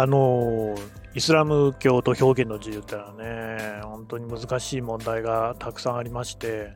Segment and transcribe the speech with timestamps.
[0.00, 0.74] あの
[1.14, 6.72] イスラム教と表現の自由ってのはね、本当に難しい問題がたくさんありまして、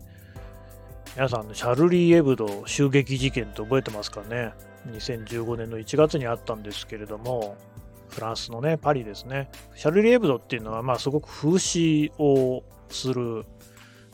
[1.16, 4.52] 皆さん、シャルリー・エブド襲撃事件って覚えてますかね
[4.88, 7.56] ？2015年の1月にあったんですけれども、
[8.10, 9.48] フランスのね、パリですね。
[9.74, 13.46] シャルリー・エブドっていうのは、まあ、すごく風刺をする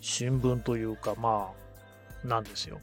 [0.01, 1.51] 新聞というか、ま
[2.25, 2.79] あ、なんですよ。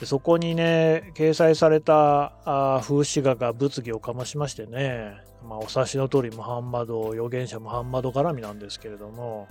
[0.00, 9.46] でそこにね、掲載されたあ風刺画が物議を醸しましてね、まあ、お察しの通り、ムハンマド、預言者ムハンマド絡みなんですけれども、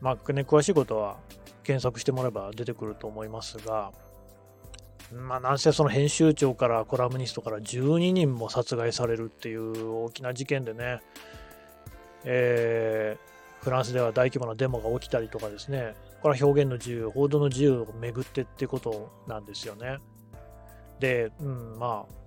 [0.00, 1.16] まあね、詳しいことは
[1.64, 3.90] 検索してもらえば出てくると思いますが、
[5.12, 11.00] まあ、なんせその編集長からコラムニストから12人も殺害されるっていう大きな事件でね、
[12.24, 13.18] え、
[13.60, 19.98] フランスでは大規模なデモが起きたりとかですね、これは表現の自由、報道の自由をめぐってってことなんですよね。
[20.98, 22.20] で、うん、まあ、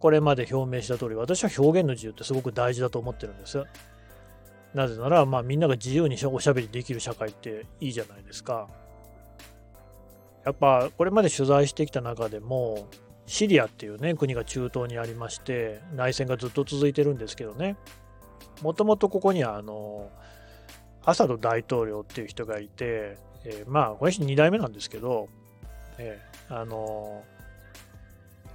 [0.00, 3.64] これまで表明した通り、私は表現の自由ってすごく大事だと思ってるんです。
[4.74, 8.68] なぜなら、まあ、みんなが自由におしゃべりできる社会っていいじゃないですか。
[10.44, 12.88] やっぱ、これまで取材してきた中でも、
[13.26, 17.76] シリアっていうね、国が中東にありまして、内戦がずっと続いてるんですけどね、
[18.62, 20.10] もともとここには、あの、
[21.06, 25.28] アサド大統領っていう人がいて、えー、まあ、この人2代目なんですけど、
[25.98, 27.22] えー、あの、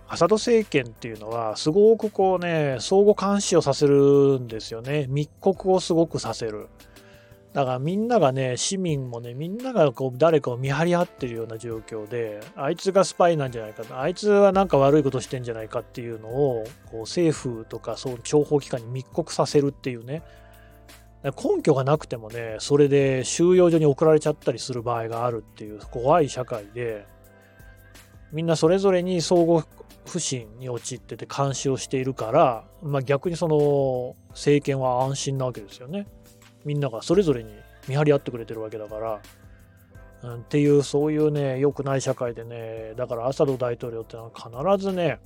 [0.10, 5.06] アサド政権っていうのは、すごくこうね、相互監視をさせるんですよね。
[5.08, 6.68] 密告をすごくさせる。
[7.54, 20.24] だからみんながね、市民もね、みんながこう誰かを見張り合ってるような状況で、あいつがスパイなんじゃないか、あいつはなんか悪いことしてんじゃないかっていうのを、こう政府とかそう諜報機関に密告させるっていうね、
[21.24, 27.06] 根拠がなくてもね、それで収容所に送られちゃったりする場合があるっていう怖い社会で、
[28.32, 29.64] みんなそれぞれに相互
[30.06, 36.08] 不信に陥ってて監視をしているから、まあ、逆にその政権は安心なわけですよね。
[36.66, 37.54] みんながそれぞれに
[37.88, 39.22] 見張り合ってくれてるわけだから。
[40.24, 45.20] うん、っていうそういうね良くない社会でねだからアサド大統領ってのは必ずね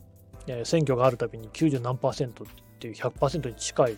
[0.64, 2.48] 選挙があるたびに90何パーセントっ
[2.80, 3.98] ていう100%に近い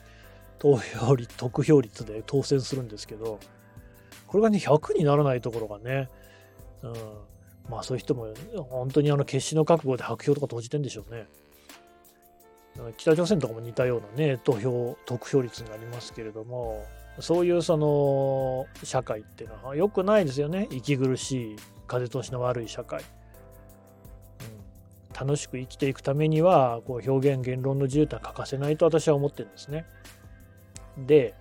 [0.59, 3.39] 投票率得票率で当選するんですけど
[4.27, 6.09] これがね100にならないところがね、
[6.83, 6.93] うん、
[7.69, 8.27] まあそういう人も
[8.69, 11.27] 本当にあの決死の覚悟で白票とか投じてんでしょうね。
[12.97, 16.85] 北朝鮮とかも似たようなね、投票、得票率になりますけれども、
[17.19, 20.67] そういうその社会っていうのは良くないですよね。
[20.69, 21.55] 息苦しい、
[21.87, 23.03] 風通しの悪い社会。
[25.19, 29.85] 楽しく生きていくためには、こう表現、言論の自由って欠かせないと私は思ってるんですね。
[30.97, 31.35] で、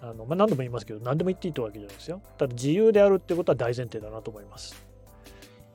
[0.00, 2.20] あのまあ、何度も言いますけど、何でも言っていいってわけじゃないですよ。
[2.36, 4.88] ただ自由であるってことは大前提だなと思います。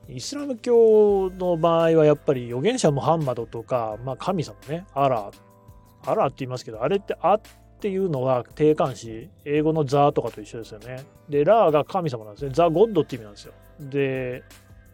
[0.08, 7.40] イスラム教の場合はやっぱり預言者ムハンマドとか、まあ、神様ね、アラー、アラーって言いますけど、あれって、あっ
[7.80, 11.04] ていうのは定冠詞、英語のザとかと一緒ですよね。
[11.28, 12.50] で、ラーが神様なんですね。
[12.54, 13.52] ザ・ゴッドって意味なんですよ。
[13.80, 14.42] で、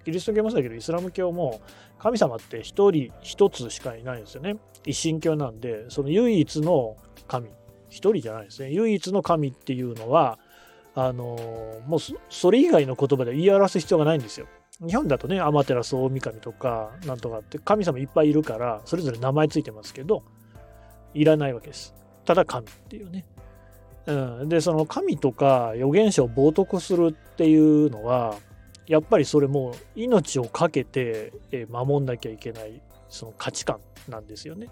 [0.05, 1.61] キリスト教もそうだけど、イスラム教も
[1.99, 4.57] 神様って一人一つしかいないんですよね。
[4.85, 6.97] 一神教なんで、その唯一の
[7.29, 7.49] 神、
[7.91, 8.71] 一人じゃないですね。
[8.71, 10.39] 唯一の神っていうのは、
[10.95, 11.37] あの
[11.87, 14.47] もうそれ以外の言葉で言い表す必要がないんですよ。
[14.85, 20.23] 日本だとね、アマテラス大神とか、なんとかって神様いっぱいいるから、それぞれ名前ついてますけど、
[21.13, 21.95] いらないわけです。
[22.25, 23.27] ただ神っていうね。
[24.07, 28.37] うん、で、その神とか預言者を冒涜するっていうのは、
[28.87, 34.69] やっぱりそれも命を懸けて守んなきゃいけないその価値観なんですよね。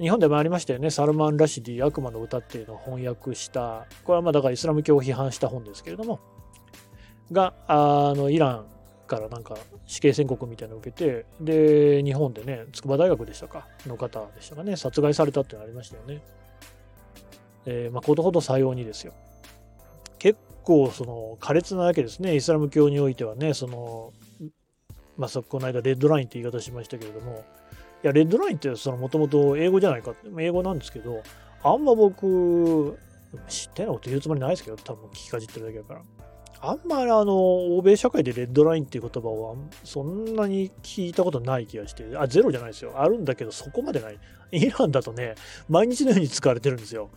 [0.00, 6.20] 日本でもありましたよね、サルマン・ラシディ悪魔の歌っていうのを翻訳した、これはまあだからイスラム教を批判した本ですけれども、
[7.30, 8.66] が、あのイラン
[9.06, 16.22] からなんか死刑宣告みたいなのを受けて、で、日本でね、筑波大学でしたか、の方でしたかね、殺害されたっていうのありましたよね。
[17.66, 19.12] えー、まあ、ことほどさようにですよ。
[20.18, 24.12] 結構、その、苛烈なわけですね、イスラム教においてはね、その、
[25.18, 27.44] まあ、この間、レッドラインって言い方しましたけれども、
[28.06, 31.22] や、レッドラインって、その、もともと英語じゃないかって、英語なんですけど、
[31.62, 32.98] あんま僕、
[33.48, 36.02] 知ってないこと言うつもりないですけど、多分聞きかじってるだけだから。
[36.62, 37.34] あんまりあの、
[37.76, 42.92] 欧米社会でレッドラインっていう言葉をそんなに聞いたことない気がして、あ、ゼロじゃないですよ。
[42.96, 44.18] あるんだけどそこまでない。
[44.52, 45.36] イランだとね、
[45.68, 47.10] 毎日のように使われてるんですよ。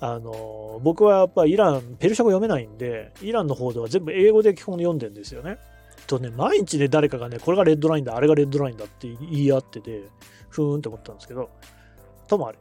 [0.00, 5.58] あの、僕はやっぱイラン、ペルシャ語読めないんで、イランの方では全部英語で基本読んでるんですよね。
[6.06, 10.02] とね、毎日で誰かがね、これがレッドラインだ、あれがレッドラインだって言い合ってて、
[10.48, 11.50] ふーんって思ったんですけど、
[12.28, 12.58] ともあれ。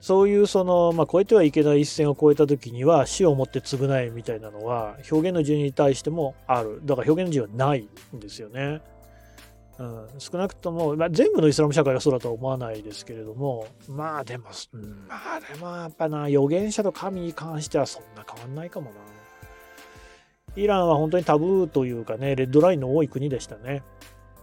[0.00, 6.80] そういうその、まあ、越えてはいけない一線を越えた時には死をもって償えみたいなのは表現の自由に対してもある。
[6.84, 7.86] だから表現の自由はない
[8.16, 8.80] んですよね。
[9.78, 14.44] うん、少なくとも、まあ、全部のイスラム社会がそうだとは思わないですけれども、まあでも、
[15.08, 18.96] まあでもやっぱな、預言者と神に関してはそんな変わんないかもな。
[20.56, 23.82] イランは本当にタブーというかね、レッドラインの多い国でしたね。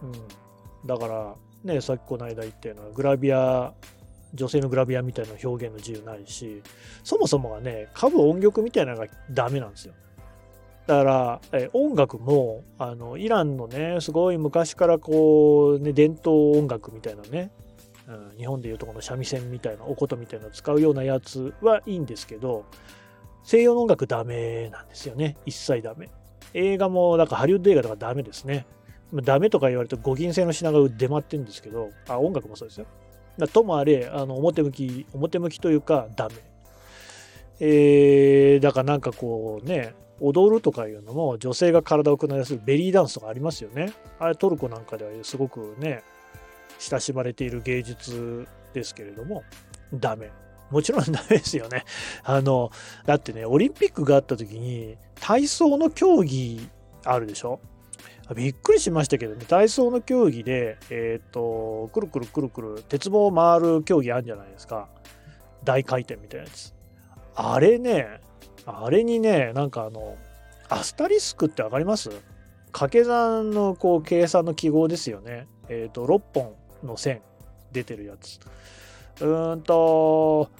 [0.02, 1.34] うん、だから、
[1.64, 3.72] ね、さっきこの間言ったようなグラビア、
[4.34, 6.62] 女性のグラビアみたいな表現の自由ないし、
[7.04, 9.94] そもそもがね、歌舞音曲みたいなのがダメなんですよ。
[10.88, 17.50] だから、え音楽もあのイランのねすごい昔からこう、ね、伝統音楽みたいなね、
[18.08, 22.64] うん、日本でいうとこの三味線みたいなお琴みたいなのを使うようなやつはいいんですけど
[23.48, 25.34] 西洋の音楽ダメなんですよね。
[25.46, 26.10] 一切ダメ。
[26.52, 28.66] 映画もなんかハリウッド映画とかダメですね。
[29.24, 32.86] ダメとか言われると五銀製の品が出回ってるんですけどあ音楽もそうですよ。
[33.38, 36.34] だともあれあの表向き表向きというかダメ。
[37.60, 43.94] えー、だからなんかこうね踊るとかいうのも女性が体をくならせるベリーダンスとかありますよね。
[44.18, 46.02] あれトルコなんかではすごくね、
[46.78, 49.42] 親しまれている芸術ですけれども、
[49.94, 50.30] ダメ。
[50.70, 51.84] もちろんダメですよね。
[52.24, 52.70] あの、
[53.06, 56.68] だってね、オリンピックがあった時に体操の競技
[57.04, 57.60] あるでしょ？
[58.36, 64.88] びっくりしましたけどね、体操の競技で、えっ、ー、と、くるくるくるくる、鉄棒を回る競技あるんじゃないですか。
[65.64, 66.74] 大回転みたいなやつ。
[67.34, 68.20] あれね、
[68.66, 70.16] あれにね、なんかあの、
[70.68, 72.10] アスタリスクってわかります？
[72.70, 75.46] 掛け算のこう計算の記号ですよね。
[75.70, 76.54] えっ、ー、と、6本
[76.84, 77.22] の線
[77.72, 78.38] 出てるやつ。
[79.20, 80.50] うんと、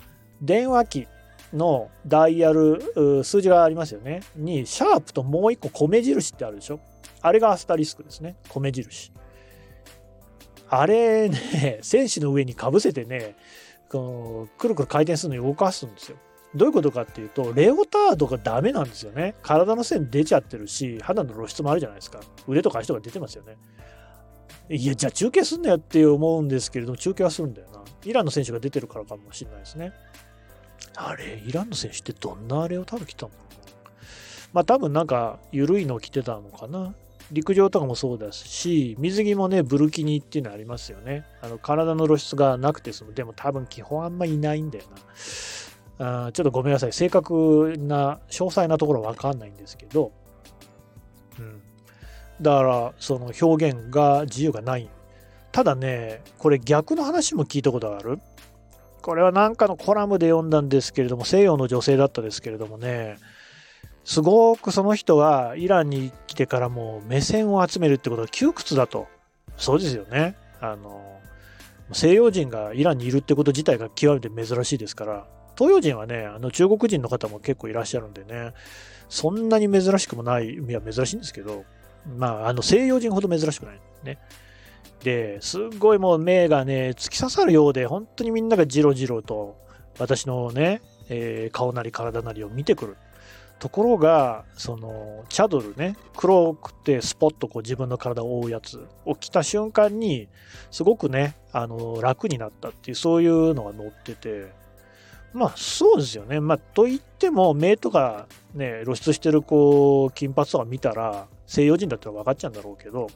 [0.40, 1.08] 電話機
[1.52, 4.20] のダイヤル、数字がありますよね。
[4.36, 6.80] に、シャープともう一個米印ってあるでしょ。
[7.20, 8.36] あれがアスタリスクですね。
[8.48, 9.12] 米印。
[10.68, 13.36] あれね、 戦士の上にかぶせてね、
[13.88, 16.18] このくるくる回転するのに動かすんですよ。
[16.54, 19.34] どういうことかっていうと、レオタードがダメなんですよね。
[19.42, 22.20] 体の線出ちゃってるし、肌の露出もあるじゃないですか。
[22.46, 23.56] 腕とか足とか出てますよね。
[24.70, 27.77] いや、じゃあ中継すんなよって思うんですけれども、中継はするんだよな。
[28.04, 29.92] イランの選手が出てるからかもしれないですね。
[30.96, 33.32] あれ、イランの選手ってどんなレオタード着たの？
[34.52, 36.94] まあ多分なんか緩いのを着てたのかな。
[37.30, 41.26] 陸上とかもそうだし、水着もね、ブルキニっていうのありますよね。
[41.42, 43.12] あの体の露出がなくて済む。
[43.12, 44.84] でも多分基本あんまいないんだよ
[45.98, 46.26] な。
[46.26, 46.92] あちょっとごめんなさい。
[46.92, 50.12] 正確な、詳細なところわかんないんですけど、
[51.38, 51.60] うん。
[52.40, 54.88] だから、その表現が自由がない。
[55.58, 58.20] ただね、これ逆の話も聞いたことがある。
[59.02, 63.16] これはなんかのコラムで読んだんですけれども、西洋の女性だったですけれどもね、
[64.04, 69.08] すごくその人はイランに来てからもう目線を集めるってことは窮屈だと。
[69.56, 70.36] そうですよね。
[70.60, 71.18] あの、
[71.90, 75.26] 西洋人がイランにいるってこと自体が極めて珍しいですから、
[75.56, 78.52] 東洋人はね、あの中国人の方も結構いらっしゃるんでね、
[79.08, 81.64] そんなに珍しくもない、いや、珍しいんですけど、
[82.16, 83.80] まあ、あの西洋人ほど珍しくない。
[84.04, 84.20] ね。
[85.02, 89.56] で、すっごいもう目がね、突き刺さるようで、本当にみんながじろじろと、
[89.98, 92.96] 私のね、えー、顔なり体なりを見てくる。
[93.58, 100.28] ところが、その、チャドルね、黒くてスポッとこう自分の体を覆うやつを着た瞬間に、
[100.70, 104.52] すごくね、あの、楽になったっていう、そういうのが載ってて、
[105.32, 106.40] まあそうですよね。
[106.40, 113.08] まあと言っても目とかね、露出してるこう金髪とか見たら西洋人だったら分かっちゃうんだろうけど、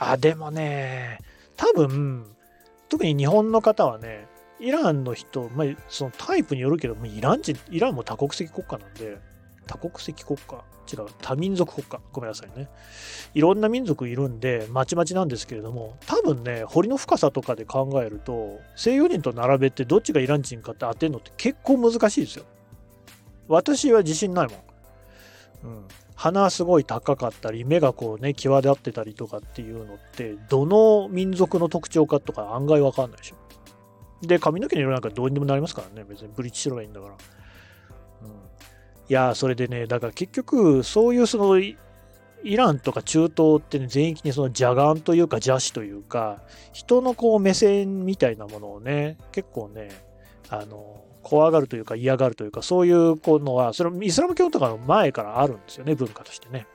[0.00, 1.20] あ、でもね、
[1.56, 2.26] 多分、
[2.88, 4.26] 特に日本の方はね、
[4.58, 9.18] イランの人、まあ、そのタイプによるけど、イラン人、イランも多国籍国家なんで、
[9.66, 12.00] 多国籍国家違う、多民族国家。
[12.12, 12.68] ごめんなさいね。
[13.34, 22.44] いろんな民族いるんで、まちまちなんですけれども、多分ね、堀の深さとかで考えると、西洋人と並べてどっちがイラン人かって当てるのって結構難しいですよ。
[23.48, 24.58] 私は自信ないもん。
[25.64, 25.84] うん。
[26.20, 33.36] 鼻すごい高かったり、目がこうね、際立ってたりとかっていうのって、どの民族の特徴かとか案外わかんないでしょ。
[34.26, 37.14] で、髪の毛の色なんかどうにでもなりますからね、別にブリッジしろばいいんだから。
[37.14, 37.18] うん
[39.08, 41.76] いや、それでね、だから結局、そういうその、イ
[42.44, 46.42] ランとか中東ってね、全域にその邪眼というか邪視というか、
[46.74, 49.88] 人のこう目線みたいなものをね、結構ね、
[50.50, 56.66] あの、怖がるというか嫌がるというか、そういうのは、それイスラム教とかの前からあるんですよね、文化としてね。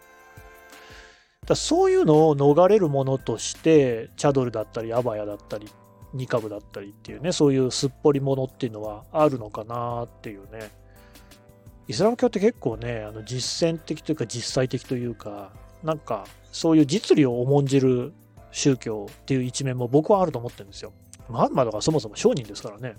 [1.46, 5.68] だそういうのを逃れるものとして、チャドルだったり、アバヤだったり、
[6.14, 10.72] ニカブだったりっていうね、そういうすっぽりものっていうのはあるのかなっていうね。
[11.88, 15.52] イスラム教って結構ね、あの実践的というか実際的というか、
[15.84, 18.14] なんかそういう実利を重んじる
[18.52, 20.94] 宗教っていう一面も僕はあると思ってるんですよ。
[21.30, 22.96] まンマだかそもそも商人ですからね。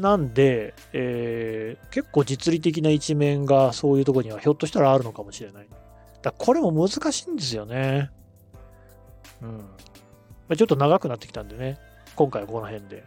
[0.00, 5.68] なんで、えー、結構実利的な一面がそういうとこにはひょっとしたらあるのかもしれない。
[6.22, 8.10] だこれも難しいんですよね。
[9.42, 9.64] うん。
[10.48, 11.78] ま、ちょっと長くなってきたんでね、
[12.16, 13.04] 今回はこの辺で。